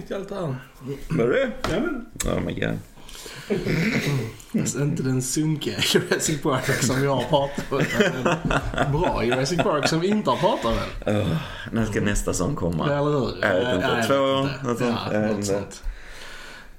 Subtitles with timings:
[0.00, 0.54] Mitt i allt det här.
[1.08, 2.06] Var det Ja, men.
[2.34, 2.78] Oh my god.
[4.60, 9.00] Alltså, inte den sunkiga Jurassic Park som vi har pratat om.
[9.00, 11.16] Bra Jurassic Park som vi inte har pratat om än.
[11.22, 11.36] Oh,
[11.72, 12.84] när ska nästa sång komma?
[12.84, 13.34] Eller hur?
[13.42, 14.04] Jag vet inte.
[14.06, 14.40] Två år?
[14.40, 14.66] inte.
[14.66, 14.96] Något sånt.
[15.06, 15.46] Ja, Jag något inte.
[15.46, 15.82] sånt.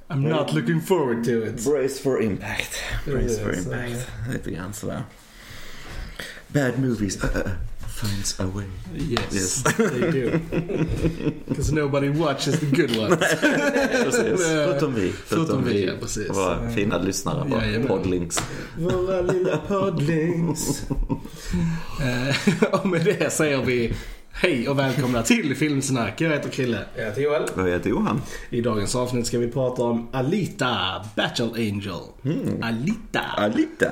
[0.08, 1.66] I'm not looking forward to it.
[1.66, 2.76] Brace for impact.
[3.06, 4.08] Brace for impact.
[4.34, 5.04] Lite grann sådär.
[6.48, 7.52] Bad movies uh, uh,
[7.92, 8.66] finds a way.
[8.96, 9.64] Yes, Yes.
[9.64, 10.40] they do.
[11.48, 13.18] Because nobody watches the good ones.
[14.04, 14.48] Precis.
[14.48, 15.12] Förutom vi.
[15.26, 16.30] Förutom vi, ja, precis.
[16.30, 17.88] Våra fina lyssnare på Jajamän.
[17.88, 18.38] Podlinks.
[18.78, 20.82] Våra lilla poddlings.
[22.02, 23.94] Eh, och med det säger vi
[24.34, 26.22] hej och välkomna till Filmsnack.
[26.22, 26.86] Jag heter Krille.
[26.96, 27.44] Jag heter Joel.
[27.56, 28.22] Vad heter Johan?
[28.50, 32.02] I dagens avsnitt ska vi prata om Alita, Battle Angel.
[32.62, 33.20] Alita.
[33.38, 33.92] Alita.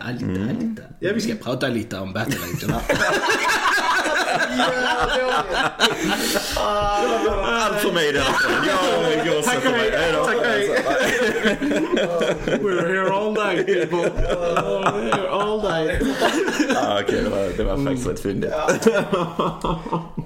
[0.00, 0.82] Alita, Alita.
[1.00, 2.80] Ja, vi ska prata lite om Battle Angel.
[6.62, 8.22] Allt för mig den
[8.66, 9.90] Jag går och sätter mig.
[9.90, 10.82] Hej.
[12.62, 14.10] We're here all night people.
[14.10, 16.02] We're here all night.
[16.76, 18.52] Ah, Okej, det var, det var faktiskt rätt fyndigt.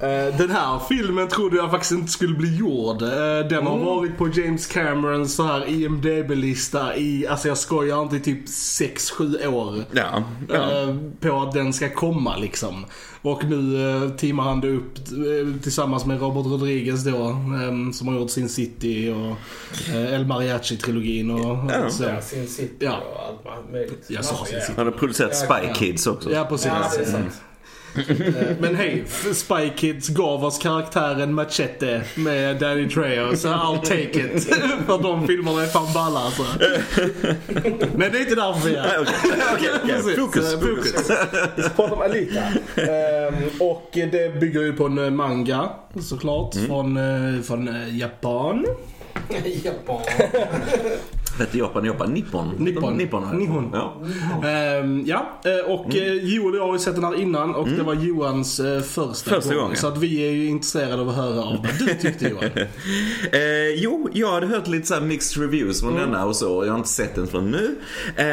[0.03, 3.03] Eh, Den här filmen trodde jag faktiskt inte skulle bli gjord.
[3.03, 3.09] Eh,
[3.51, 8.47] Den har varit på James Camerons så här IMDB-lista i, alltså jag skojar inte, typ
[8.47, 9.85] 6-7 år.
[9.93, 10.23] Ja.
[10.49, 10.55] ja.
[10.55, 12.87] eh, På att den ska komma liksom.
[13.27, 17.29] Och nu eh, teamar han det upp eh, tillsammans med Robert Rodriguez då.
[17.31, 19.37] eh, Som har gjort Sin City och
[19.95, 21.85] eh, El Mariachi-trilogin och, Ja.
[21.87, 22.05] och så.
[22.05, 22.97] Ja, Sin City Ja.
[22.97, 24.05] och allt möjligt.
[24.09, 24.73] Jag sa Sin City.
[24.77, 26.33] Han har producerat Spy Kids också.
[26.33, 26.67] Ja, precis.
[26.67, 26.91] Ja,
[27.99, 34.03] Eh, Men hej, Spy Kids gav oss karaktären Machete med Danny Trejo, så I'll take
[34.21, 34.45] it.
[34.87, 36.43] För de filmerna är fan balla alltså.
[37.95, 38.99] Men det är inte därför vi är här.
[39.01, 39.15] Okej,
[39.55, 39.95] okej, okej.
[39.95, 41.11] Precis, Fokus, fokus.
[41.57, 42.43] Vi ska prata om Alita.
[42.77, 45.69] Ehm, och det bygger ju på en eh, manga
[46.01, 46.55] såklart.
[46.67, 48.67] Från, eh, från Japan.
[49.65, 50.01] Japan.
[51.39, 52.11] Hette Japan Japan?
[52.13, 52.55] Nippon?
[52.59, 52.95] Nippon.
[52.97, 53.39] Nippon.
[53.39, 53.71] Nihon.
[53.73, 53.95] Ja.
[54.49, 57.69] Ehm, ja, eh, och eh, Joel och jag har ju sett den här innan och
[57.69, 59.77] det var Johans eh, första, Första gången.
[59.77, 62.51] Så att vi är ju intresserade av att höra av vad du tyckte Johan.
[63.33, 66.65] Eh, jo, jag hade hört lite så mixed reviews från denna och så.
[66.65, 67.77] Jag har inte sett den från nu.
[68.17, 68.25] Eh,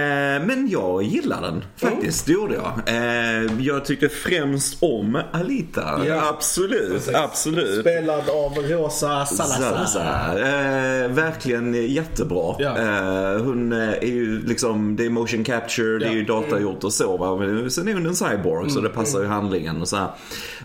[0.46, 2.26] men jag gillar den faktiskt.
[2.26, 2.82] Det gjorde jag.
[2.86, 6.02] Eh, jag tyckte främst om Alita.
[6.08, 6.30] Ja.
[6.30, 7.80] Absolut, absolut.
[7.80, 9.86] Spelad av Rosa Salazar.
[9.86, 11.08] Salazar.
[11.08, 12.56] Verkligen jättebra.
[12.60, 12.78] Ja.
[12.94, 16.16] Eh, hon eh, är ju liksom, det är motion capture, det är ju.
[16.16, 16.26] Mm.
[16.26, 17.36] datagjort och så va.
[17.36, 20.10] Men sen är hon en cyborg så det passar ju handlingen och så här.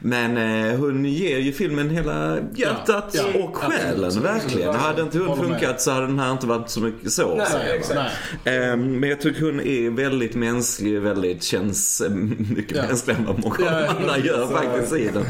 [0.01, 0.37] Men
[0.71, 4.75] eh, hon ger ju filmen hela hjärtat och själen, verkligen.
[4.75, 7.35] Hade inte hon funkat så hade den här inte varit så mycket så.
[7.35, 7.77] Nej, jag.
[7.77, 8.01] exakt.
[8.45, 8.59] Nej.
[8.71, 12.03] Eh, Men jag tycker hon är väldigt mänsklig, väldigt känns
[12.57, 12.83] mycket Ja.
[12.89, 15.23] mänskligare än vad många Ja, andra gör så- faktiskt i den.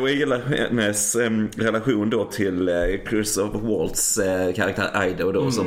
[0.00, 2.74] Och jag gillar hennes eh, relation då till eh,
[3.08, 4.20] Christopher Waltz
[4.56, 5.66] karaktär Ido då som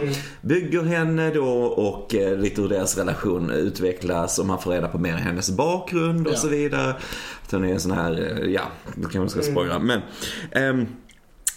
[0.61, 4.97] bygger henne då och eh, lite hur deras relation utvecklas och man får reda på
[4.97, 6.37] mer om hennes bakgrund och Ja.
[6.37, 6.89] så vidare.
[7.45, 8.61] Att hon är en sån här, eh, ja,
[8.95, 9.79] det kanske man ska spoila.
[9.79, 10.01] Men,
[10.51, 10.85] ehm,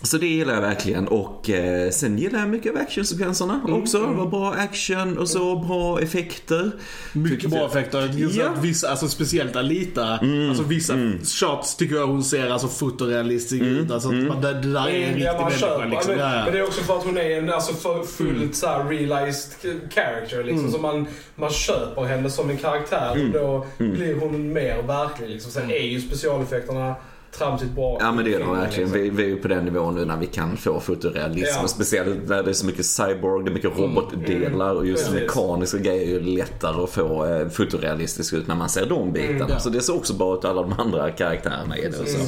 [0.02, 4.06] så det gillar jag verkligen och eh, sen gillar jag mycket av actionsekvenserna också.
[4.06, 6.70] Det var bra action och så, bra effekter.
[7.12, 8.10] Mycket bra effekter.
[8.14, 8.48] Just Ja.
[8.50, 10.04] att vissa, alltså speciellt Alita,
[10.48, 13.90] alltså vissa shots tycker jag hon ser alltså fotorealistisk ut.
[13.90, 15.88] Alltså att man, det, det där är en riktig människa köper.
[15.88, 16.14] liksom.
[16.16, 17.72] men, men det är också för att hon är en alltså,
[18.06, 19.52] fullt så här realized
[19.94, 20.44] character.
[20.44, 25.28] Liksom, Så man, man köper henne som en karaktär och då blir hon mer verklig.
[25.28, 25.50] Liksom.
[25.52, 26.94] Sen är ju specialeffekterna
[27.38, 27.96] tramsigt bra.
[28.00, 28.90] Ja men det är de verkligen.
[28.92, 29.02] liksom.
[29.02, 31.58] Vi, vi är ju på den nivån nu när vi kan få fotorealism.
[31.62, 31.68] Ja.
[31.68, 35.20] Speciellt när det är så mycket cyborg, det är mycket robotdelar och just Precis.
[35.22, 39.46] mekaniska grejer är ju lättare att få eh, fotorealistiskt ut när man ser de bitarna.
[39.48, 39.58] ja.
[39.58, 42.18] Så det ser också bra ut alla de andra karaktärerna i det och så.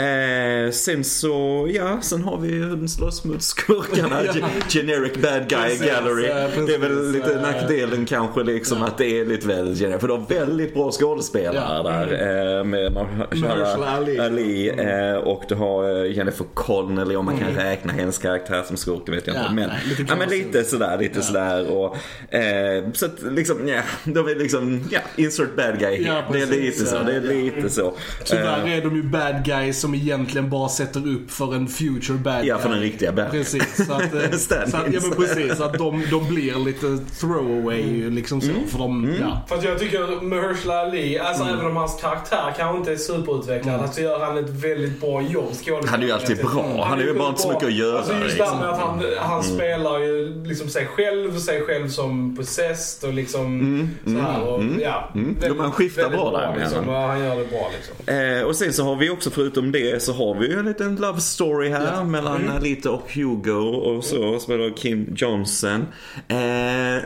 [0.00, 4.18] Eh, sen så, ja, sen har vi hur den slåss mot skurkarna.
[4.24, 4.32] Ja.
[4.32, 6.28] Ge- Generic bad guy Precis, gallery.
[6.28, 6.66] precis.
[6.66, 7.40] det är väl lite Ja.
[7.40, 10.00] nackdelen kanske liksom att det är lite väl generic.
[10.00, 12.58] För de har väldigt bra skådespelare där.
[12.58, 14.00] Eh, med Mahershala Mahershala
[14.38, 14.70] Ali.
[14.70, 18.76] Ali eh, och du har eh, Jennifer Connelly om man kan räkna hennes karaktär som
[18.76, 19.54] skurk, det vet jag Ja, inte.
[19.54, 21.70] Men, nej, lite ja, men lite sådär, lite sådär.
[21.72, 21.96] Och,
[22.34, 26.02] eh, så att liksom, ja, de är liksom, ja, insert bad guy.
[26.06, 27.94] Ja, det är lite så, det är lite så.
[28.24, 32.18] Tyvärr Eh, är de ju bad guys som egentligen bara sätter upp för en future
[32.18, 32.48] bad guy.
[32.48, 33.40] Ja, för den riktiga bad guy.
[33.40, 37.78] Precis, så att, så att, ja, men precis, så att de, de blir lite throwaway
[37.88, 38.12] Mm.
[38.14, 38.52] liksom så.
[38.68, 39.42] För de, ja.
[39.48, 43.94] För att jag tycker Mahershala Ali, alltså även om hans karaktär kanske inte är superutvecklad,
[43.94, 45.52] så gör han ett väldigt bra jobb.
[45.86, 46.84] Han är ju alltid bra.
[46.88, 47.98] Han är ju bara inte så mycket att göra.
[47.98, 49.56] Alltså just med att han, han Mm.
[49.56, 54.42] spelar ju liksom sig själv, sig själv som possessed och liksom Mm, så här.
[54.42, 55.36] Och, ja, mm.
[55.40, 58.14] väldigt- Jo, han skiftar bra där, Liksom, han gör det bra liksom.
[58.38, 60.96] Eh, och sen så har vi också förutom det så har vi ju en liten
[60.96, 65.86] love story här mellan Alita och Hugo och så spelar Kim Johnson.
[66.28, 67.02] Eh, eh,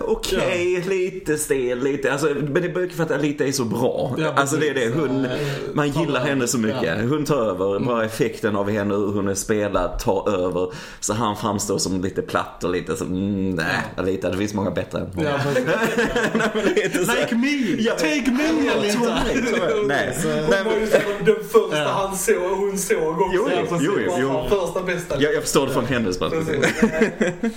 [0.00, 2.12] Okej, lite stel, lite.
[2.12, 4.14] Alltså, men det mycket för att Alita är så bra.
[4.18, 4.88] Ja, alltså det är det.
[5.00, 5.26] Hon,
[5.74, 7.08] man gillar henne så mycket.
[7.10, 7.78] Hon tar över.
[7.80, 10.72] Bara effekten av henne, hur hon är spelad, tar över.
[11.00, 14.70] Så han framstår som lite platt och lite som, mm, nej, Alita, det finns många
[14.70, 15.24] bättre än hon.
[15.24, 15.30] Ja.
[16.54, 17.82] Nej, lite så- Like me!
[17.82, 17.92] Ja.
[17.92, 18.98] Take me Alita!
[18.98, 19.44] ta mig.
[19.86, 21.88] Nej, Hon nej, var ju så den första Ja.
[21.88, 23.32] han såg, hon såg också.
[23.34, 23.48] Jo,
[23.80, 24.46] jo, jo, jo.
[24.48, 25.22] Första bästa.
[25.22, 26.64] Jag, jag förstår det från hennes perspektiv.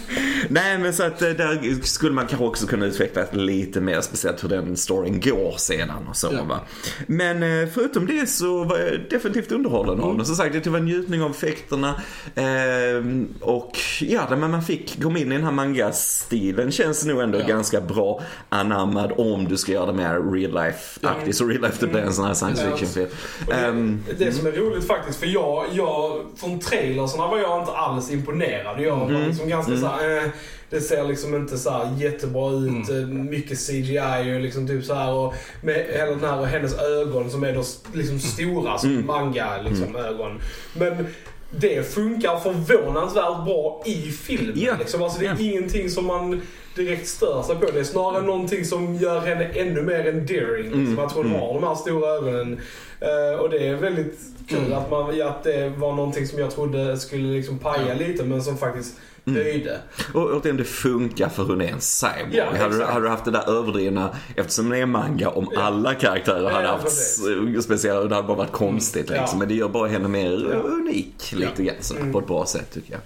[0.49, 4.43] Nej men så att eh, där skulle man kanske också kunna utveckla lite mer speciellt
[4.43, 6.43] hur den storyn går sedan och så Ja.
[6.43, 6.59] va.
[7.07, 10.25] Men eh, förutom det så var jag definitivt underhållen av den.
[10.25, 12.01] Som sagt, det tog en njutning av effekterna.
[12.35, 13.03] Eh,
[13.41, 17.45] och ja, men man fick komma in i den här manga-stilen känns nog ändå Ja.
[17.47, 21.33] ganska bra anammad om du ska göra det mer real life-aktigt.
[21.37, 22.71] Så real life det blir en sån här science Ja.
[22.77, 23.09] fiction-film.
[23.47, 27.71] Det, Ehm, det som är roligt faktiskt, för jag, jag från trailersarna var jag inte
[27.71, 28.81] alls imponerad.
[28.81, 29.13] Jag Mm.
[29.21, 30.23] var liksom ganska såhär, eh,
[30.69, 32.89] det ser liksom inte så här jättebra ut.
[32.89, 33.17] Mm.
[33.17, 35.33] eh, Mycket CGI och liksom typ så här och
[35.63, 37.63] med hela den här och hennes ögon som är då
[37.93, 39.05] liksom stora som Mm.
[39.05, 40.41] manga liksom ögon.
[40.73, 41.07] Men
[41.51, 44.53] det funkar förvånansvärt bra i filmen.
[44.55, 44.75] Ja.
[44.79, 45.03] Liksom.
[45.03, 45.45] Alltså, det är Ja.
[45.45, 46.41] ingenting som man
[46.75, 47.71] direkt stör sig på.
[47.71, 50.63] Det är snarare någonting som gör henne ännu mer endearing.
[50.63, 50.99] Liksom, Mm.
[50.99, 51.39] att hon Mm.
[51.39, 52.59] har de här stora ögonen.
[53.01, 54.19] Eh, och det är väldigt
[54.49, 54.73] kul Mm.
[54.73, 58.57] att, man, att det var någonting som jag trodde skulle liksom paja lite men som
[58.57, 58.95] faktiskt
[59.29, 59.43] Mm.
[59.43, 59.77] höjde.
[60.13, 62.35] Och återigen, det funkar för hon är en cyborg.
[62.37, 65.61] Ja, hade, du, hade du haft det där överdrivna, eftersom det är manga, om Ja.
[65.61, 69.21] alla karaktärer Ja, hade ja, haft speciella, det hade bara varit konstigt Ja.
[69.21, 69.39] liksom.
[69.39, 72.11] Men det gör bara henne mer unik lite grann så, Mm.
[72.11, 73.01] på ett bra sätt tycker jag.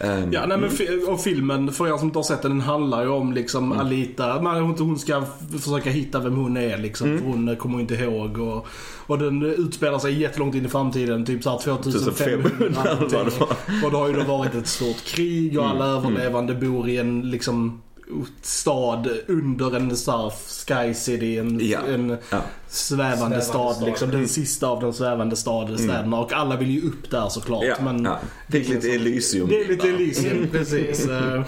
[0.00, 0.06] Ja.
[0.06, 2.60] Ehm, Ja, nej, men fi- och filmen, för er som inte har sett den, den
[2.60, 3.78] handlar ju om liksom Mm.
[3.86, 4.42] Alita.
[4.42, 5.22] Man, hon, ska
[5.60, 7.06] försöka hitta vem hon är liksom.
[7.08, 7.18] Mm.
[7.18, 8.38] För hon kommer inte ihåg.
[8.38, 8.66] Och,
[9.06, 11.24] och den utspelar sig jättelångt in i framtiden.
[11.24, 13.40] Typ såhär 2500 2500 eller vad det någonting.
[13.40, 13.84] var.
[13.84, 15.96] Och det har ju då varit ett stort krig och alla Mm.
[15.96, 17.80] överlevande bor i en liksom
[18.42, 20.30] stad under en sån
[20.66, 21.38] Sky City.
[21.38, 21.78] En, Ja.
[21.88, 22.42] en Ja.
[22.74, 23.88] Svävande, Svävande stad, stad.
[23.88, 24.10] liksom.
[24.10, 26.20] Den sista av de svävande stad, städerna.
[26.20, 27.64] Och alla vill ju upp där såklart.
[27.64, 28.18] Ja, men ja.
[28.48, 29.48] Det är lite Elysium.
[29.48, 31.08] det är lite Elysium, precis.
[31.08, 31.42] Eh,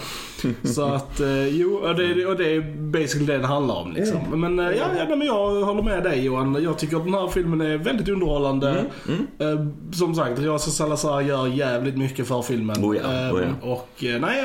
[0.65, 4.41] Så att, eh, jo, och det, och det är basically det det handlar om liksom.
[4.41, 6.63] Men, eh, ja, ja, nej, men jag håller med dig Johan.
[6.63, 8.71] Jag tycker att den här filmen är väldigt underhållande.
[9.09, 12.85] Mm, Eh, Som sagt, Rosa Salazar gör jävligt mycket för filmen.
[12.85, 13.69] Oh ja, oh ja.
[13.69, 14.45] Och eh, nej,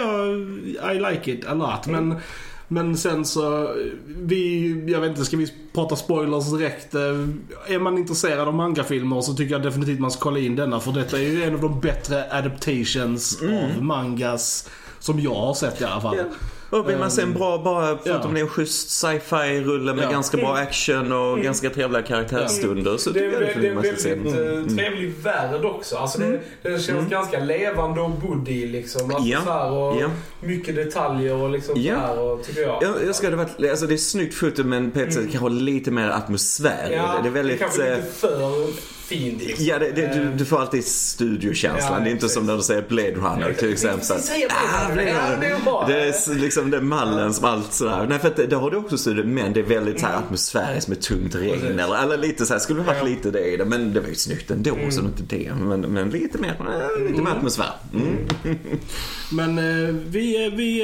[0.96, 1.88] I like it a lot.
[1.88, 2.16] Men,
[2.72, 3.70] men sen så,
[4.08, 6.96] vi, jag vet inte, ska vi prata spoilers direkt?
[6.96, 7.02] Eh,
[7.68, 10.80] Är man intresserad av mangafilmer så tycker jag definitivt man ska kolla in denna.
[10.80, 13.42] För detta är ju en av de bättre adaptations
[13.78, 14.70] av mangas
[15.00, 16.18] som jag har sett i alla fall.
[16.18, 16.24] Ja.
[16.72, 18.34] Och man se en bra, bara förutom ja.
[18.34, 20.12] det är en schysst sci-fi-rulle med Ja.
[20.12, 23.82] ganska bra action och ganska trevliga karaktärsstunder så Det tycker är, jag det är en
[23.82, 24.28] väldigt den.
[24.28, 24.70] Mm.
[24.70, 25.98] eh, trevlig värld också.
[25.98, 29.16] Alltså det, det känns ganska levande och body liksom.
[29.16, 30.10] Alltså här, och ja.
[30.42, 32.84] Mycket detaljer och liksom här, och, tycker jag.
[32.84, 35.50] Jag, jag ska det varit, alltså det är snyggt foto men på ett sätt kanske
[35.50, 36.98] lite mer atmosfär Mm.
[36.98, 37.22] Ja, det.
[37.24, 37.60] Det är väldigt...
[37.60, 38.68] kanske eh, lite för
[39.18, 39.66] fint liksom.
[39.66, 41.94] Ja, det, det, du, Eh, du får alltid studiokänslan.
[41.94, 42.34] Ja, det är inte precis.
[42.36, 44.00] som när du säger Blade Runner till exempel.
[44.18, 44.94] Vi säger Blade Ah, Runner.
[45.04, 45.40] Blade Ja, Runner.
[45.42, 45.86] det är bra.
[45.88, 48.06] Det är s- liksom den mallen som allt sådär.
[48.10, 50.18] Nej, för att det, det har du också studio, men det är väldigt så här
[50.18, 51.52] atmosfäriskt med tungt regn.
[51.52, 51.70] Precis.
[51.70, 53.08] Eller, eller lite så här, skulle det varit Ja.
[53.08, 53.66] lite det i det.
[53.66, 55.54] Men det var ju snyggt ändå, så det är inte det.
[55.66, 57.72] Men, men lite mer, eh, lite mer atmosfär.
[57.94, 58.18] Mm.
[59.32, 60.84] Men eh, vi, vi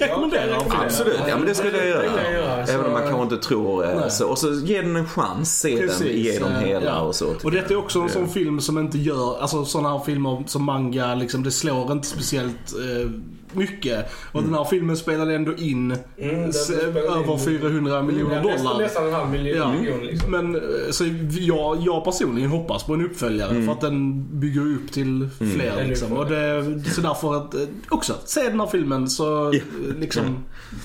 [0.00, 0.48] rekommenderar.
[0.48, 0.80] Ja, filmen.
[0.86, 2.58] Absolut, ja men det skulle jag Det göra.
[2.58, 4.26] jag så- Även om man kanske inte tror så.
[4.28, 7.00] Och så ge den en chans, se den Precis, igenom eh, hela ja.
[7.00, 7.34] och så.
[7.34, 10.04] tycker Och detta är också en Det- sån film som inte gör, alltså sådana här
[10.04, 13.10] filmer som manga, liksom, det slår inte speciellt eh,
[13.52, 14.10] mycket.
[14.32, 18.78] Och den här filmen spelade ändå in Mm, spelade in- över 400 miljoner Ja, dollar.
[18.82, 19.72] nästan en halv miljon, Ja.
[19.72, 20.30] miljon liksom.
[20.30, 20.60] Men eh,
[20.90, 25.76] så jag, jag personligen hoppas på en uppföljare för att den bygger upp till fler
[25.80, 26.12] En liksom.
[26.12, 29.60] Och det, så därför att eh, också, se den här filmen så eh,
[30.00, 30.36] liksom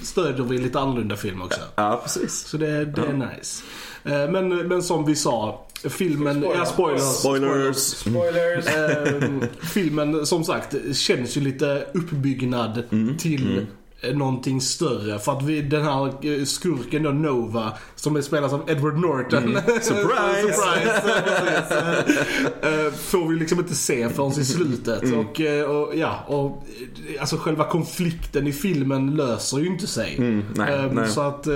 [0.01, 1.59] stödjer vi lite annorlunda film också.
[1.75, 2.33] Ja, precis.
[2.47, 3.63] Så det, det är nice.
[4.03, 6.59] Eh, Men, men som vi sa, filmen, Spoiler.
[6.59, 7.01] ja spoilers.
[7.03, 7.77] Spoilers.
[7.77, 8.67] Spoilers.
[8.67, 13.17] Ehm, filmen som sagt känns ju lite uppbyggnad Mm.
[13.17, 13.65] till
[14.01, 15.19] eh, någonting större.
[15.19, 16.05] För att vi, den här
[16.39, 19.43] eh, skurken då, Nova, som är spelas av Edward Norton.
[19.43, 19.55] Mm.
[19.81, 20.53] Surprise!
[20.53, 21.01] Surprise!
[21.01, 22.19] Precis.
[22.63, 25.03] Eh, får vi liksom inte se förrän i slutet.
[25.03, 25.19] Mm.
[25.19, 26.45] Och, eh, och ja, och
[27.15, 30.15] eh, alltså själva konflikten i filmen löser ju inte sig.
[30.17, 31.07] Mm, nej, Ehm, nej.
[31.07, 31.53] Så att eh,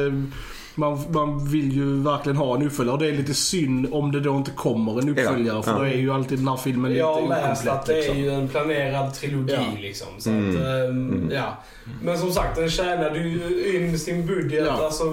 [0.77, 2.93] man, man vill ju verkligen ha en uppföljare.
[2.93, 5.55] Och det är lite synd om det då inte kommer en uppföljare.
[5.57, 5.77] Ja, för ja.
[5.77, 7.85] då är ju alltid den här filmen lite Jag har läst att okomplett.
[7.85, 8.17] det är Liksom.
[8.17, 9.61] ju en planerad trilogi Ja.
[9.81, 10.07] liksom.
[10.19, 10.49] Så Mm.
[10.49, 11.57] att, ehm, ja.
[12.03, 14.85] Men som sagt, den tjänade ju in sin budget Ja.
[14.85, 15.03] alltså,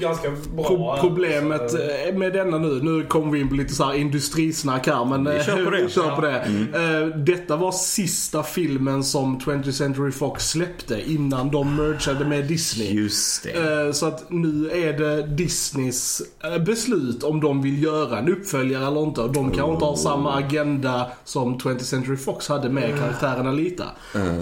[0.00, 0.64] ganska bra.
[0.64, 3.94] Pro- problemet Så, eh, med denna nu, nu kommer vi in på lite så här
[3.94, 5.88] industrisnack här men Vi kör på det.
[5.92, 6.30] kör på Ja.
[6.72, 6.78] det.
[7.00, 12.92] Eh, Detta var sista filmen som 20th Century Fox släppte innan de mergade med Disney.
[12.94, 13.50] Just det.
[13.86, 18.86] Eh, Så att nu är det Disneys eh, beslut om de vill göra en uppföljare
[18.86, 19.20] eller inte.
[19.20, 23.84] Och de kanske inte har samma agenda som 20th Century Fox hade med karaktärerna lite.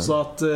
[0.01, 0.49] Så att eh,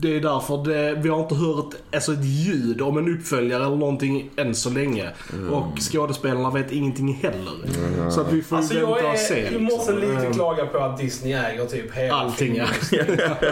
[0.00, 3.76] det är därför det, vi har inte hört alltså, ett ljud om en uppföljare eller
[3.76, 5.10] någonting än så länge.
[5.50, 8.10] Och skådespelarna vet ingenting heller.
[8.10, 9.46] Så att vi får Alltså vänta och se.
[9.46, 10.14] är, jag måste liksom.
[10.14, 12.60] lite Eh, klaga på att Disney äger typ hela Allting.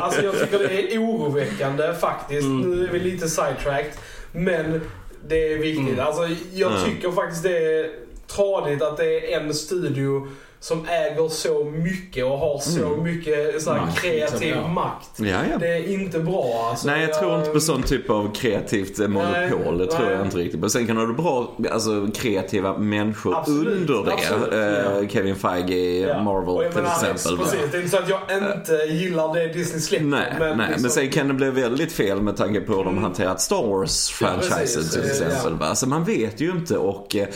[0.00, 2.44] Alltså jag tycker det är oroväckande faktiskt.
[2.44, 2.71] Mm.
[2.71, 3.92] Nu är vi lite sidetracked.
[4.33, 4.80] Men
[5.28, 5.88] det är viktigt.
[5.88, 6.00] Mm.
[6.07, 6.85] Alltså jag Mm.
[6.85, 7.90] tycker faktiskt det är
[8.26, 10.28] tradigt att det är en studio
[10.64, 14.68] som äger så mycket och har så mycket så Makt, kreativ liksom, ja.
[14.68, 15.11] makt.
[15.16, 15.59] Ja, ja.
[15.61, 16.87] Det är inte bra alltså.
[16.87, 19.78] Nej, jag tror inte på sån typ av kreativt eh, monopol.
[19.78, 20.12] Det tror nej.
[20.14, 20.71] jag inte riktigt på.
[20.71, 24.12] Sen kan du ha bra alltså, kreativa människor Absolut, under det.
[24.12, 24.61] absolut, Eh,
[25.02, 25.09] ja.
[25.09, 26.14] Kevin Feige.
[26.16, 27.44] Och Marvel jag till menar, exempel.
[27.44, 28.21] Precis, det är inte så att jag
[28.56, 30.04] inte gillar det Disney släpper.
[30.06, 32.85] Nej, men, nej, liksom- men sen kan det bli väldigt fel med tanke på hur
[32.85, 35.76] de hanterat Star Wars-franchisen till Eh, exempel.
[35.76, 37.26] Så man vet ju inte och eh,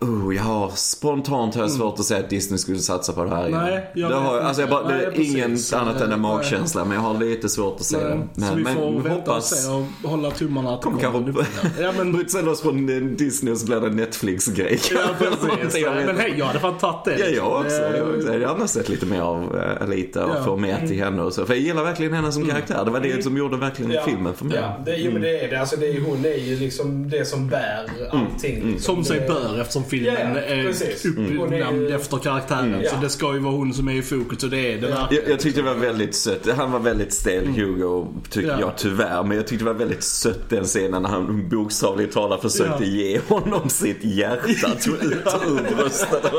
[0.00, 3.30] Oh, jag har spontant har jag svårt att säga att Disney skulle satsa på det
[3.30, 3.60] här igen.
[3.64, 5.34] Nej, jag det har, alltså jag bara, det är Nej, precis.
[5.72, 6.18] inget annat än en Nej.
[6.18, 8.18] magkänsla men jag har lite svårt att se det.
[8.34, 9.52] så Men, vi men får vänta hoppas...
[9.52, 9.68] och se
[10.04, 11.34] och hålla tummarna att det Kommer.
[11.80, 14.80] Ja men bryta loss från eh, Disney och så blir det Netflix-grej.
[14.92, 15.84] Ja precis.
[16.06, 17.18] Men hej, jag hade fan tagit det.
[17.18, 17.76] Ja, jag också.
[17.76, 18.26] Eh, Jag, också.
[18.26, 20.34] jag har gärna sett lite mer av Alita och Ja.
[20.34, 20.44] Mm.
[20.44, 21.46] få med till henne och så.
[21.46, 22.84] För jag gillar verkligen henne som karaktär.
[22.84, 24.02] Det var det som gjorde verkligen Ja.
[24.04, 24.56] filmen för mig.
[24.56, 25.60] Ja, det, jo, men det är det.
[25.60, 28.54] Alltså, det är, hon är ju liksom det som bär allting.
[28.54, 28.68] Liksom.
[28.68, 28.78] Mm.
[28.78, 32.74] Som sig bör eftersom filmen Ja, ja, är uppnamnd Hon är ju- efter karaktären.
[32.74, 32.86] Mm.
[32.90, 35.24] Så det ska ju vara hon som är i fokus och det är det verkligen.
[35.24, 36.48] Jag, jag tyckte det var väldigt sött.
[36.56, 38.60] Han var väldigt stel, Hugo, tycker Mm.
[38.60, 38.66] Ja.
[38.66, 39.22] jag tyvärr.
[39.24, 43.20] Men jag tyckte det var väldigt sött den scenen när han bokstavligt talat försökte ge
[43.28, 44.68] honom sitt hjärta.
[44.84, 46.32] Tog ut ur bröstet.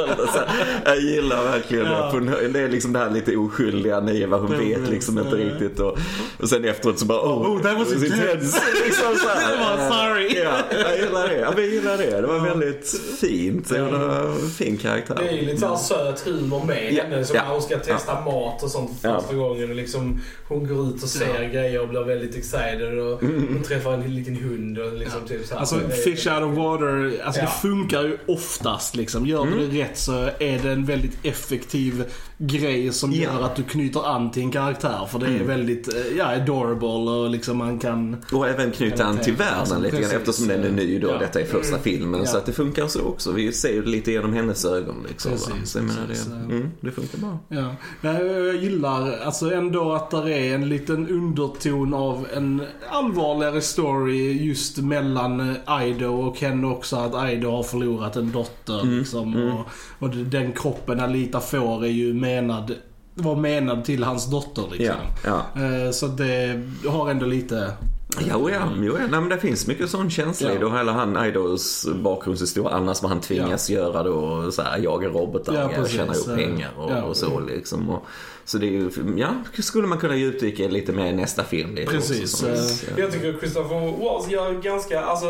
[0.85, 2.47] Jag gillar verkligen det.
[2.47, 4.37] Det är liksom det här lite oskyldiga, naiva.
[4.37, 5.79] Hon vet liksom inte riktigt.
[5.79, 5.97] Och,
[6.37, 8.61] och sen efteråt så bara, oh, Oh, that was intense.
[8.85, 9.49] liksom så här.
[9.57, 10.41] Det var sorry.
[10.43, 11.39] Ja, jag gillar det.
[11.39, 12.21] Jag gillar det.
[12.21, 13.38] Det var väldigt fint.
[13.47, 15.15] Det var en fin karaktär.
[15.15, 17.25] Det är ju lite såhär söt humor med Ja, henne.
[17.25, 19.19] Som ja, när hon ska testa mat och sånt för Ja.
[19.21, 19.69] första gången.
[19.69, 22.99] Och liksom, hon går ut och ser grejer och blir väldigt excited.
[22.99, 25.59] Och hon träffar en liten hund och liksom typ så här.
[25.59, 27.45] Alltså fish out of water, alltså Ja.
[27.45, 29.25] det funkar ju oftast liksom.
[29.25, 32.03] Gör du det rätt så är det en väldigt effektiv
[32.41, 33.21] grej som Ja.
[33.23, 35.05] gör att du knyter an till en karaktär.
[35.11, 38.17] För det är väldigt, eh, ja, adorable och liksom man kan...
[38.33, 41.07] Och även knyta an till världen Alltså, lite grann eftersom den är ny då.
[41.09, 41.17] Ja.
[41.17, 42.27] Detta är första filmen.
[42.27, 42.39] Så Ja.
[42.39, 43.31] att det funkar så också.
[43.31, 45.31] Vi ser lite genom hennes ögon liksom.
[45.31, 46.25] Precis, så jag menar precis.
[46.25, 47.39] det, mm, det funkar bra.
[47.47, 47.75] Ja.
[48.01, 54.77] Jag gillar alltså ändå att det är en liten underton av en allvarligare story just
[54.77, 56.95] mellan eh, Ido och henne också.
[56.95, 59.35] Att Ido har förlorat en dotter liksom.
[59.51, 59.65] Och,
[59.99, 62.75] och den kroppen Alita får är ju menad,
[63.15, 64.95] var menad till hans dotter liksom.
[65.25, 65.61] Ja, ja.
[65.63, 67.71] Eh, Så det har ändå lite...
[68.19, 69.07] Jo, ja, jo, ja.
[69.11, 70.65] Nej, men det finns mycket sån känsla i Ja.
[70.65, 74.51] Och hela han Idos bakgrundshistoria, annars vad han tvingas göra då.
[74.51, 75.95] Så här, jaga robotar, Ja, ja, precis.
[75.95, 77.01] tjäna ihop pengar och, Ja.
[77.03, 77.89] och så liksom.
[77.89, 78.05] Och,
[78.45, 79.29] så det är ju, ja,
[79.61, 81.75] skulle man kunna djupdyka lite mer i nästa film.
[81.75, 83.01] Det Precis, Också, som, ja.
[83.03, 85.27] Jag tycker Christopher Waltz gör ganska, alltså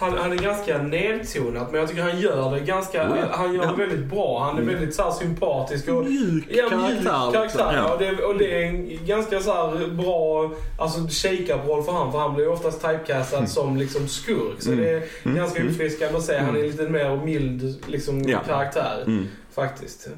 [0.00, 3.24] han, han är ganska nedtonat men jag tycker han gör det ganska, Oh ja.
[3.30, 4.44] han gör det väldigt bra.
[4.44, 7.32] Han är väldigt så här sympatisk och Mjuk Ja, karaktär.
[7.32, 7.72] karaktär.
[7.76, 7.92] Ja.
[7.92, 12.18] Och, det, och det är en ganska så här bra alltså, shake-up-roll för han för
[12.18, 13.48] han blir oftast typecastad Mm.
[13.48, 14.62] som liksom skurk.
[14.62, 15.02] Så det är
[15.34, 16.38] ganska uppfriskande att se.
[16.38, 19.02] Han är lite mer mild liksom, karaktär.
[19.06, 19.26] Mm.
[19.54, 20.08] Faktiskt.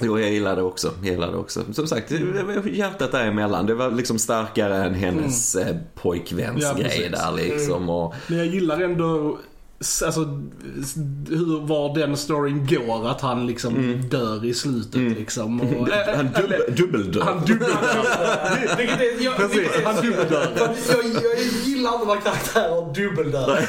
[0.06, 0.92] Jo, jag gillar det också.
[1.02, 1.64] Jag gillar det också.
[1.72, 2.12] Som sagt,
[2.66, 3.66] hjärtat däremellan.
[3.66, 5.76] Det var liksom starkare än hennes mm.
[5.94, 7.90] pojkväns Ja, grej där liksom.
[7.90, 9.38] Och, Men jag gillar ändå
[10.04, 10.20] Alltså
[11.28, 15.60] hur, var den storyn går, att han liksom dör i slutet liksom.
[15.60, 17.20] Och, han eller- dubbeldör.
[17.22, 18.76] han dubbeldör.
[18.76, 20.48] Vilket är, jag, Precis, han dubbeldör.
[20.58, 23.56] jag, jag, jag gillar inte när karaktärer dubbeldör.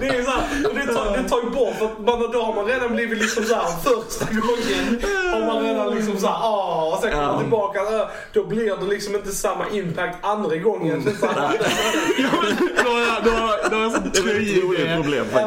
[0.00, 2.54] det är så här, och det tar, det tar ju bort för man, då har
[2.54, 5.00] man redan blivit liksom så här första gången
[5.32, 8.76] har man redan liksom så här, ah, och sen kommer man tillbaka, ah, då blir
[8.76, 11.02] det liksom inte samma impact andra gången.
[11.20, 11.26] Så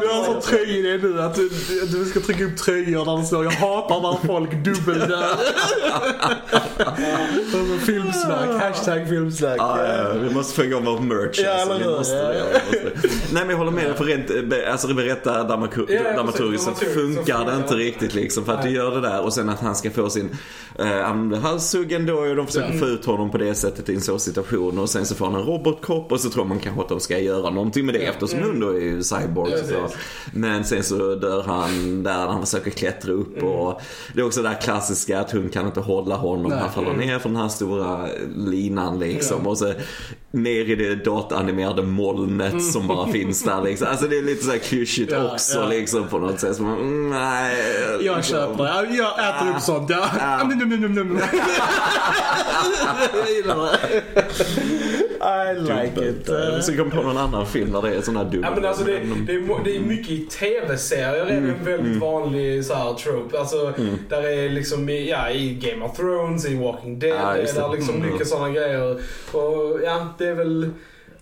[0.01, 1.49] Du har en sån tröjidé nu att du,
[1.91, 5.25] du ska trycka upp tröjor där det står jag hatar när folk dubbeldör.
[7.85, 9.57] Filmsnack, hashtag filmsnack.
[9.57, 11.39] Ja, ja, vi måste få igång vår merch.
[11.43, 11.77] Ja, alltså.
[11.77, 12.43] vi måste, Ja, ja.
[12.43, 13.07] måste.
[13.33, 13.93] Nej men jag håller med dig.
[13.93, 18.45] För rent, eh, alltså berätta dramaturgiskt så funkar det inte riktigt liksom.
[18.45, 20.37] För att du gör det där och sen att han ska få sin,
[20.77, 24.19] han halshuggen då och de försöker få ut honom på det sättet i en sån
[24.19, 24.79] situation.
[24.79, 27.19] Och sen så får han en robotkropp och så tror man kanske att de ska
[27.19, 29.51] göra någonting med det eftersom hon då är ju cyborg.
[29.51, 29.69] Precis.
[29.69, 29.89] Så.
[30.33, 33.81] Men sen så dör han där han försöker klättra upp och
[34.13, 36.51] det är också det där klassiska att hon kan inte hålla honom.
[36.51, 36.59] Nej.
[36.59, 39.47] Han faller ner från den här stora linan liksom.
[39.47, 39.73] Och så
[40.31, 43.87] ner i det datanimerade molnet som bara finns där liksom.
[43.87, 45.67] Alltså det är lite så här klyschigt Ja, också ja.
[45.67, 46.55] liksom på något sätt.
[46.55, 47.55] Så man, mm, nej.
[48.01, 48.69] Jag köper det.
[48.69, 49.89] Jag- Jag äter upp sånt.
[49.89, 50.07] Ja.
[50.19, 50.43] Ja.
[50.47, 51.19] Num, num, num, num.
[53.13, 54.03] Jag gillar det.
[55.27, 56.27] I like it.
[56.29, 58.41] Jag ska komma på någon annan film där det är sån här dubbel.
[58.43, 58.91] Ja, men alltså det,
[59.27, 63.39] det, är, det är mycket i tv-serier är det en väldigt vanlig så här trope.
[63.39, 63.73] Alltså,
[64.09, 67.75] Där är liksom i, ja, i Game of Thrones, i Walking Dead, Ja, är där
[67.75, 68.11] liksom Mm.
[68.11, 68.91] mycket sådana grejer.
[69.31, 70.69] Och ja, det är väl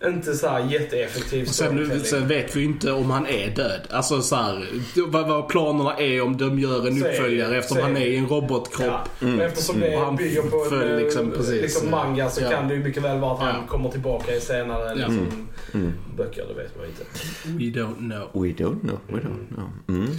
[0.10, 3.82] inte så här jätteeffektivt Sen, sen vet vi inte om han är död.
[3.90, 4.66] Alltså så här,
[5.08, 8.18] vad, vad planerna är om de gör en uppföljare eftersom så är- han är i
[8.18, 8.88] en robotkropp.
[9.20, 11.62] Ja, och eftersom det Han bygger på en föll eh, liksom, precis.
[11.62, 12.50] liksom manga så Ja.
[12.50, 13.68] kan det ju mycket väl vara att han Ja.
[13.68, 14.94] kommer tillbaka i senare Ja.
[14.94, 15.28] liksom,
[15.74, 15.94] Mm.
[16.18, 16.46] böcker.
[16.48, 17.04] Det vet man inte.
[17.46, 18.44] We don't know.
[18.44, 19.70] We don't know, we don't know.
[19.88, 20.10] Mm.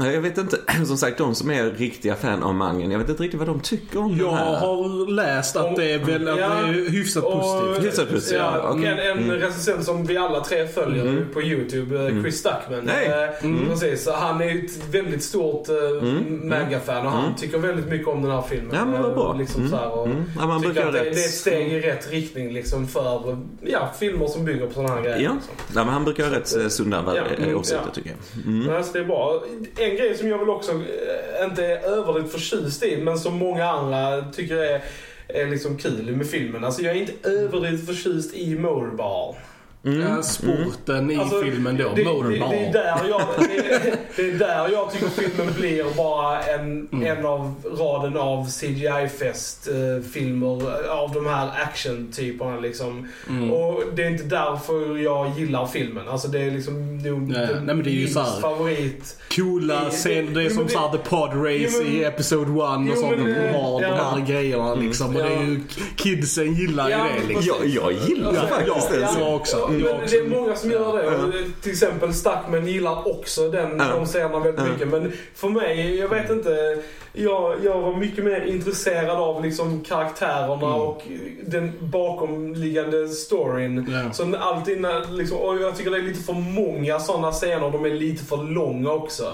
[0.00, 3.08] Nej, Jag vet inte, som sagt de som är riktiga fan av mangen, jag vet
[3.08, 4.56] inte riktigt vad de tycker om Jag den här.
[4.58, 7.84] har läst att det är, väl, att det är hyfsat Och- positivt.
[7.86, 8.68] Hyfsat positivt, Ja, ja.
[8.68, 9.30] och en, Mm.
[9.30, 12.80] en recensent som vi alla tre följer på YouTube, eh, Chris Stuckman.
[12.84, 13.06] Nej.
[13.06, 13.66] Eh, Mm.
[13.68, 16.02] Precis, så han är ett väldigt stort uh,
[16.42, 18.70] manga-fan och han tycker väldigt mycket om den här filmen.
[18.74, 19.32] Ja, men vad bra.
[19.32, 19.70] Eh, Liksom Mm.
[19.70, 20.22] så här, och Mm.
[20.38, 21.14] Ja, man tycker brukar att det, rätt.
[21.14, 24.94] det är ett steg i rätt riktning liksom för ja, filmer som bygger på sådana
[24.94, 25.18] här grejer.
[25.20, 25.54] Ja, Liksom.
[25.74, 27.92] Nej, men han brukar ha rätt eh, sunda Ja, ja, mm, åsikter ja.
[27.94, 28.46] tycker jag.
[28.46, 28.66] Mm.
[28.66, 29.42] Men alltså det är bra.
[29.76, 33.38] En en grej som jag väl också eh, inte är överligt förtjust i, men som
[33.38, 34.82] många andra tycker är,
[35.28, 36.64] är liksom kul med filmen.
[36.64, 39.34] Alltså jag är inte överligt förtjust i Motorball.
[39.82, 42.50] Ja, sporten i Alltså, filmen då, det, det, Motorball.
[42.50, 47.18] det, är där jag, det, det är där jag tycker filmen blir bara en, Mm.
[47.18, 53.08] en av raden av CGI-fest-filmer av de här action-typerna liksom.
[53.28, 53.52] Mm.
[53.52, 56.08] Och det är inte därför jag gillar filmen.
[56.08, 57.46] Alltså det är liksom nog Ja, ja.
[57.54, 59.16] Nej, men det är ju minst så här- favorit.
[59.36, 62.50] Coola det- scener, det är som det- såhär The Pod Race jo, men- i Episode
[62.50, 63.16] 1 och sånt.
[63.16, 63.94] De eh, har de ja.
[64.14, 65.06] här grejerna liksom.
[65.16, 65.60] Och det är ju,
[65.96, 67.54] kidsen gillar ju Ja, det liksom.
[67.62, 69.00] Jag, jag gillar Ja, faktiskt ja, det.
[69.00, 69.08] ja.
[69.18, 69.69] Jag också.
[69.78, 70.06] Ja, men.
[70.10, 71.08] Det är många som gör det.
[71.08, 73.84] Och till exempel Stackman gillar också den, Ja.
[73.96, 74.72] de scenerna väldigt Ja.
[74.72, 74.88] mycket.
[74.88, 76.78] Men för mig, jag vet inte.
[77.12, 80.80] Jag, jag var mycket mer intresserad av liksom karaktärerna Mm.
[80.80, 81.02] och
[81.46, 83.86] den bakomliggande storyn.
[84.06, 84.12] Ja.
[84.12, 87.70] Så alltid när, liksom, och jag tycker det är lite för många sådana scener.
[87.70, 89.24] De är lite för långa också.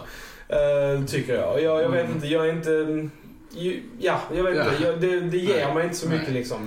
[0.48, 1.62] eh, tycker jag.
[1.62, 1.82] jag.
[1.82, 2.14] Jag vet Mm.
[2.16, 3.08] inte, jag är inte...
[3.98, 4.62] Ja, jag vet Ja.
[4.72, 4.84] inte.
[4.84, 5.74] Jag, det, det ger Nej.
[5.74, 6.38] mig inte så mycket Nej.
[6.38, 6.58] liksom.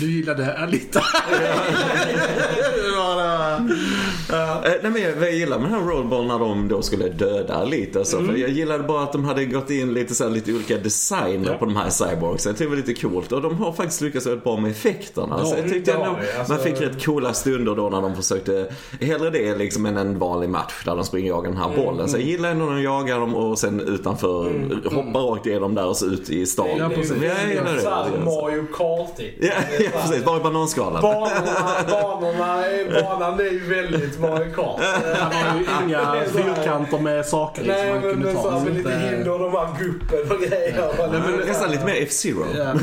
[0.00, 1.02] Du gillade Alita.
[4.32, 7.64] Eh, nej, men jag, jag gillar med den här rollball när de då skulle döda
[7.64, 7.98] lite.
[7.98, 8.30] Alltså, Mm.
[8.30, 11.50] för jag gillade bara att de hade gått in lite, så här, lite olika designer
[11.52, 11.58] Ja.
[11.58, 12.46] på de här cyborgs.
[12.46, 13.32] Jag tyckte det var lite coolt.
[13.32, 15.36] Och de har faktiskt lyckats väldigt bra med effekterna.
[15.38, 16.04] Ja, så jag tyckte ändå.
[16.38, 20.18] Alltså- man fick rätt coola stunder då när de försökte, hellre det liksom än en
[20.18, 22.08] vanlig match där de springer och jagar den här Mm, bollen.
[22.08, 24.52] Så jag gillar ändå när de jagar dem och sen utanför
[24.94, 26.66] hoppar rakt igenom där och så ut i stan.
[26.78, 27.16] Ja, det är precis.
[27.22, 27.80] Ja, jag gillar det.
[27.80, 28.10] såhär.
[28.24, 29.36] Mario Kartigt.
[29.40, 30.24] Ja, ja, precis.
[30.24, 31.02] Bara i bananskalan.
[31.02, 31.30] Banorna,
[31.90, 34.80] banorna, är- banan är ju väldigt Mario Kart.
[35.18, 38.42] Han har ju inga fyrkanter med saker i som Nej man men, kunde men ta.
[38.42, 40.84] så här, Så med lite hinder och de här guppen och grejer.
[41.12, 42.44] Nej, men Nästan lite mer F-Zero.
[42.58, 42.74] Ja,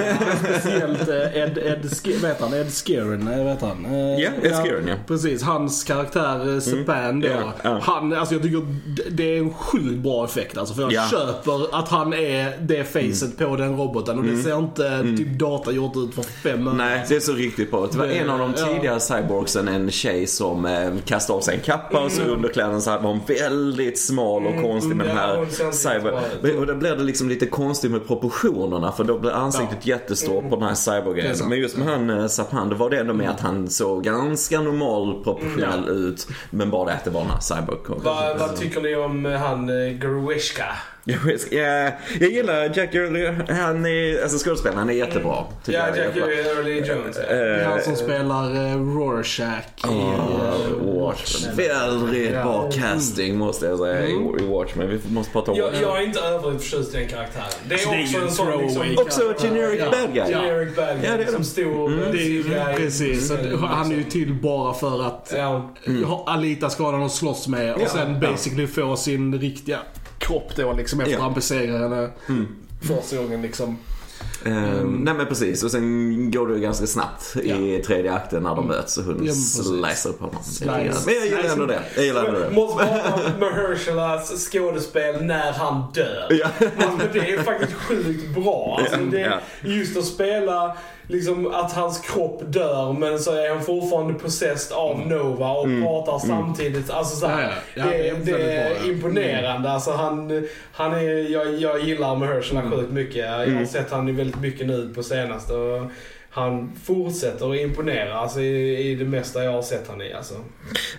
[0.44, 2.54] speciellt eh, Ed, Ed, vet han?
[2.54, 3.86] Ed Skerin, eh, vet han?
[3.86, 4.96] Eh, Ja, Ed Skerin, ja.
[5.08, 7.28] Precis, hans karaktär eh, Sepan då.
[7.28, 7.80] Ja, ja.
[7.82, 8.66] Han, alltså jag tycker
[9.10, 10.74] det är en sjukt bra effekt alltså.
[10.74, 11.04] För jag Ja.
[11.12, 12.84] köper att han är det
[13.20, 14.20] facet på den roboten.
[14.20, 16.76] Och det ser inte typ data gjort ut för fem öre.
[16.76, 17.88] Nej, det är så riktigt bra.
[17.92, 18.66] Det var en av de ja.
[18.66, 22.90] tidigare cyborgsen, en tjej som eh, kastade av sig en kappa och så underkläderna så
[22.90, 26.60] här var hon väldigt smal och konstig med den ja, här jättebra.
[26.60, 30.56] Och då blir det liksom lite konstigt med proportionerna för då blir ansiktet jättestort på
[30.56, 31.50] den här cyborg sant.
[31.50, 34.62] Men just med han eh, Sapan, då var det ändå med att han såg ganska
[34.62, 36.28] normal proportionell ut.
[36.50, 39.40] Men bara det att det var den här cyborg Vad, vad tycker ni om eh,
[39.40, 40.66] han uh, Grueshka?
[41.52, 43.26] Jag, jag gillar Jack Early.
[43.50, 45.44] Han är, alltså skådespelaren, han är jättebra.
[45.66, 45.96] tycker Ja.
[45.98, 47.18] Jack Early Jones.
[47.30, 47.36] ja.
[47.36, 51.56] Det är han som Eh, spelar uh, Rorschach i eh, Watchmen.
[51.58, 52.44] Väldigt Ja.
[52.44, 54.90] bra casting måste jag säga i- i Watchmen.
[54.90, 55.80] Vi måste prata om Jag, det.
[55.82, 57.46] jag är inte övrigt förtjust i den karaktären.
[57.68, 58.84] Det är Alltså, det är också en sån liksom...
[58.98, 59.86] Också generic Ja.
[59.92, 60.32] bad guy.
[60.32, 60.42] Ja.
[60.42, 61.10] Generic bad guy.
[61.12, 61.44] Ja, det är som det.
[61.48, 62.00] stor Mm.
[62.12, 62.18] Det
[62.58, 63.32] är precis.
[63.70, 65.70] Han är ju till bara för att Ja.
[66.06, 69.80] ha Alita ska ha någon att slåss med och sen basically få sin riktiga
[70.18, 71.22] kropp då liksom efter Ja.
[71.22, 72.10] han besegrar henne
[72.82, 73.78] första gången liksom.
[74.46, 78.56] Ehm, nej men precis och sen går det ju ganska snabbt i tredje akten när
[78.56, 80.44] de möts och hon Ja, slicer på honom.
[80.44, 81.04] Slice.
[81.06, 81.80] Men jag gillar ändå det.
[81.96, 82.50] Jag gillar ändå det.
[82.52, 86.28] Måste om Mahershala's skådespel när han dör.
[86.30, 86.48] Ja.
[86.78, 88.78] Alltså, det är faktiskt sjukt bra.
[88.82, 89.40] Alltså, det, Ja.
[89.70, 95.00] Just att spela liksom, att hans kropp dör men så är han fortfarande possessed av
[95.08, 96.90] Nova och pratar samtidigt.
[96.90, 97.84] Alltså, så här, Ja, ja.
[97.86, 98.92] Ja, det, det är det är bra, ja.
[98.92, 99.72] imponerande.
[99.72, 102.72] Alltså, han, han är, jag, jag gillar Mahershala Mm.
[102.80, 103.16] sjukt mycket.
[103.26, 105.54] Jag har sett han i väldigt mycket nu på senaste.
[105.54, 105.92] Och
[106.30, 110.14] han fortsätter att imponera alltså, i, i det mesta jag har sett han i.
[110.14, 110.34] Alltså.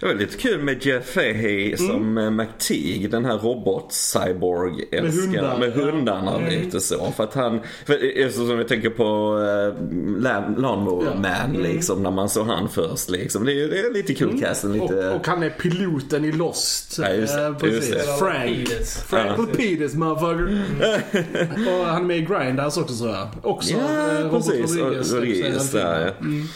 [0.01, 2.37] Det var lite kul med Jeff Fahey som mm.
[2.37, 5.85] McTeague, den här robot-cyborg hundar, med ja.
[5.85, 7.13] hundarna lite så.
[7.17, 11.15] För att han, för, eftersom jag tänker på uh, Lawnmower Ja.
[11.15, 13.45] Man liksom, när man såg han först liksom.
[13.45, 15.09] Det är, det är lite kul casten, lite...
[15.09, 16.99] Och, och han är piloten i Lost.
[16.99, 17.95] Ja, just det, Eh, precis.
[17.95, 18.17] just det.
[18.19, 18.69] Frank.
[19.07, 21.79] Frank Lapidus motherfucker.
[21.81, 23.29] och han är med i Grindhouse också tror jag.
[23.43, 24.77] Också Ja, eh, Robert precis.
[25.29, 26.13] Rodriguez regisserade där, ja.
[26.19, 26.49] filmen.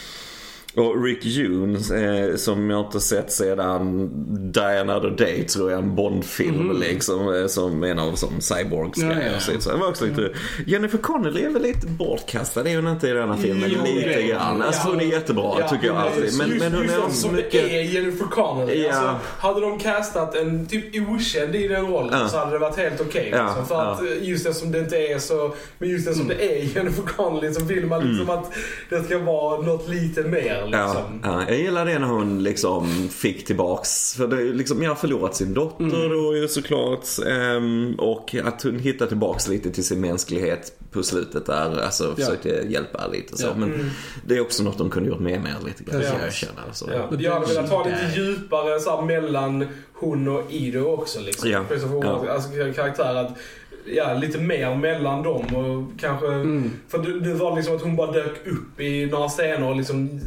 [0.75, 4.09] Och Rick Jones, eh, som jag inte sett sedan
[4.51, 9.07] Die Another Day tror jag, en Bond-film liksom, eh, som en av som cyborgs Ja,
[9.07, 9.31] ja, grejer.
[9.33, 9.39] ja.
[9.39, 10.29] Så Så det var också lite...
[10.67, 13.69] Jennifer Connelly är väl lite bortkastad, är hon inte i denna filmen?
[13.75, 14.61] Jo, lite det grann.
[14.61, 16.37] Alltså hon är jättebra Ja, tycker jag alltid.
[16.37, 17.63] Men, men hon är också som mycket...
[17.71, 18.83] är Jennifer Connelly.
[18.83, 18.89] Ja.
[18.93, 22.27] Alltså, hade de castat en typ okänd i den rollen Ja.
[22.27, 23.29] så hade det varit helt okej.
[23.31, 23.65] Ja, liksom.
[23.65, 26.37] För att just eftersom det inte är så, men just eftersom Mm.
[26.37, 28.51] det är Jennifer Connelly så vill man liksom att
[28.89, 31.19] det ska vara något lite mer liksom.
[31.23, 34.95] ja, jag gillar det när hon liksom fick tillbaks, för det är liksom, jag har
[34.95, 36.09] förlorat sin dotter Mm.
[36.09, 37.05] då ju såklart.
[37.27, 42.49] ehm, och att hon hittar tillbaks lite till sin mänsklighet på slutet där, alltså försökte
[42.49, 43.47] hjälpa lite så.
[43.47, 43.53] Ja.
[43.57, 43.91] Men
[44.25, 46.11] det är också något de kunde gjort med mer lite grann, Ja.
[46.11, 46.61] kan jag känna.
[46.73, 46.89] Så.
[46.93, 47.17] Ja.
[47.19, 51.19] Jag hade velat ha lite djupare så här, mellan hon och Ido också.
[51.21, 51.49] Liksom.
[51.49, 51.63] Ja.
[52.03, 52.29] Ja.
[52.33, 53.37] alltså karaktär att
[53.85, 56.27] Ja, lite mer mellan dem och kanske...
[56.27, 56.71] Mm.
[56.87, 60.21] För det, det var liksom att hon bara dök upp i några scener och liksom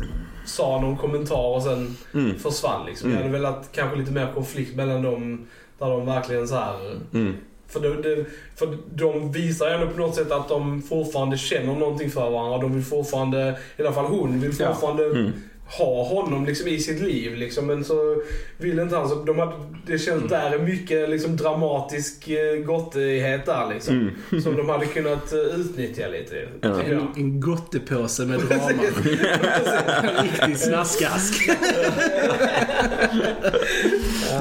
[0.47, 2.39] sa någon kommentar och sen Mm.
[2.39, 3.07] försvann liksom.
[3.11, 3.19] Mm.
[3.21, 5.47] Jag hade velat kanske lite mer konflikt mellan dem
[5.79, 6.97] där de verkligen så här.
[7.15, 7.35] Mm.
[7.69, 8.25] För, det, det,
[8.57, 12.59] för de visar ändå på något sätt att de fortfarande känner någonting för varandra.
[12.59, 14.67] De vill fortfarande, i alla fall hon, vill Ja.
[14.69, 15.33] fortfarande Mm.
[15.79, 17.35] Ha honom liksom i sitt liv.
[17.37, 17.67] Liksom.
[17.67, 18.23] Men så
[18.59, 19.09] vill inte han.
[19.09, 19.53] Så de hade,
[19.87, 20.29] det känns Mm.
[20.29, 23.95] där är mycket liksom, dramatisk eh, gottighet där liksom.
[24.31, 24.43] Mm.
[24.43, 26.49] Som de hade kunnat eh, utnyttja lite.
[26.61, 26.83] Ja.
[26.83, 28.63] En, en gottepåse med drama.
[30.03, 31.49] en riktig snaskask.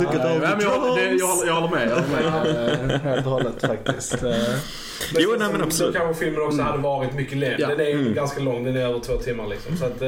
[0.02, 1.22] Look at all Nej, men the jag, håller- det, drums.
[1.22, 1.90] jag, håller- jag håller med.
[1.90, 1.96] Jag
[2.32, 4.14] håller med eh, helt och hållet faktiskt.
[4.14, 4.30] Eh,
[5.14, 5.94] Men Jo, sen nej, men absolut.
[5.94, 7.56] Då kanske filmen också hade varit mycket längre.
[7.60, 7.68] Ja.
[7.68, 8.14] Den är ju Mm.
[8.14, 9.78] ganska lång, den är över två timmar liksom.
[9.78, 10.02] Så att,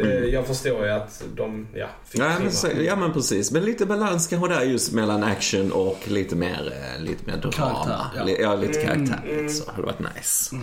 [0.00, 3.52] eh, det, jag förstår ju att de, ja, fick Ja men, så, ja men precis.
[3.52, 7.52] Men lite balans kanske där just mellan action och lite mer, eh, lite mer drama.
[7.52, 8.36] Karaktär, ja.
[8.40, 9.20] Ja lite karaktär.
[9.30, 9.48] mm.
[9.48, 10.56] Så det hade varit nice.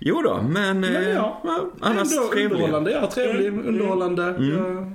[0.00, 1.42] Jo då, men, Men eh, ja,
[1.80, 2.44] annars ändå trevlig.
[2.52, 2.90] underhållande.
[2.90, 4.22] Ja, trevlig, underhållande.
[4.22, 4.32] Ja.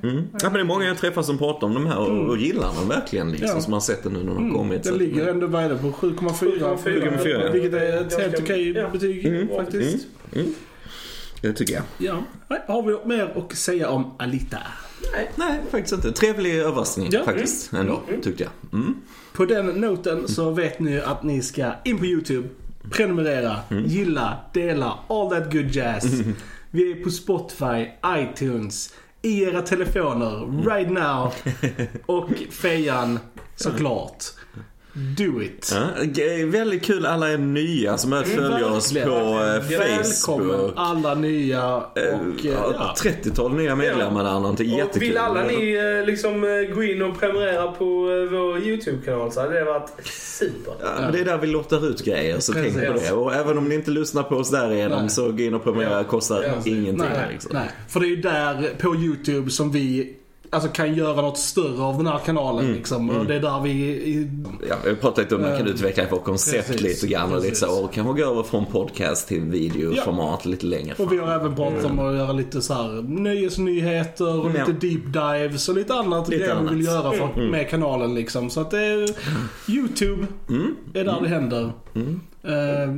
[0.09, 0.23] Mm.
[0.31, 2.75] Ja men det är många jag träffar som pratar om de här och, och gillar
[2.75, 3.49] dem verkligen liksom.
[3.49, 3.61] Ja.
[3.61, 4.85] Som har sett den nu när de har kommit.
[4.85, 6.77] så Den ligger ändå, vad är det, på 7,4?
[6.77, 7.51] 7,4.
[7.51, 8.89] Vilket är ett helt okej ja.
[8.89, 10.07] betyg Mm, faktiskt.
[11.43, 11.83] Det tycker jag.
[11.97, 12.23] Ja.
[12.47, 14.57] Nej, Har vi något mer att säga om Alita?
[15.35, 16.11] Nej, faktiskt inte.
[16.11, 17.23] Trevlig överraskning Ja.
[17.25, 17.73] faktiskt.
[17.73, 18.51] Ändå, tyckte jag.
[18.81, 18.95] Mm.
[19.33, 22.47] På den noten så vet ni att ni ska in på YouTube,
[22.91, 26.05] prenumerera, gilla, dela, all that good jazz.
[26.71, 31.33] Vi är på Spotify, iTunes, i era telefoner, right now.
[32.05, 33.19] Och fejan
[33.55, 34.23] såklart.
[34.95, 35.73] Do it.
[35.73, 40.73] Ja, väldigt kul alla är nya som börjat följa oss på eh, Välkommen Facebook.
[40.75, 42.95] alla nya och Eh, eh, ja, ja.
[42.97, 44.71] 30-tal nya medlemmar där någonting.
[44.73, 44.99] Och Jättekul.
[45.07, 46.41] vill alla ni liksom
[46.75, 47.85] gå in och prenumerera på
[48.31, 50.73] vår YouTube-kanal så hade det varit super.
[50.81, 53.11] Ja, det är där vi lottar ut grejer, så tänk på det.
[53.11, 55.09] Och även om ni inte lyssnar på oss därigenom Nej.
[55.09, 55.97] så gå in och prenumerera.
[55.97, 56.03] Ja.
[56.03, 56.71] kostar Ja.
[56.71, 56.97] ingenting.
[56.97, 57.51] Nej, liksom.
[57.53, 60.13] nej, för det är ju där på YouTube som vi
[60.53, 62.75] alltså, kan göra något större av den här kanalen Mm.
[62.77, 63.09] liksom.
[63.09, 63.69] Och det är där vi...
[63.71, 64.29] I,
[64.69, 67.33] Ja, vi har pratat lite om man kan Eh, utveckla vårt koncept precis, lite grann
[67.33, 67.83] och lite så.
[67.83, 71.05] Och kanske gå över från podcast till videoformat lite längre fram.
[71.07, 74.65] och vi har även pratat om att göra lite så här nöjesnyheter och Mm, ja.
[74.67, 77.15] lite deep dives och lite annat Lite grejer vi vill annat.
[77.17, 78.49] göra för, med kanalen liksom.
[78.49, 79.09] Så att det är
[79.71, 80.75] YouTube Mm.
[80.93, 81.71] är där det händer.
[82.45, 82.53] Eh,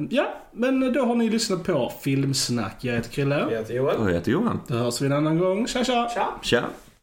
[0.09, 2.75] ja, men då har ni lyssnat på Filmsnack.
[2.81, 3.47] Jag heter Krille.
[3.51, 3.97] Jag heter Joel.
[3.97, 4.59] Och jag heter Johan.
[4.67, 5.67] Då hörs vi en annan gång.
[5.67, 6.09] Tja tja!
[6.13, 6.27] Tja!
[6.41, 6.61] Tja!